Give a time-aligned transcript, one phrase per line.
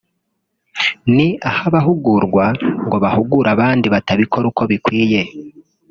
[1.15, 2.45] ni aho abahugurwa
[2.85, 5.21] ngo bahugure abandi batabikora uko bikwiye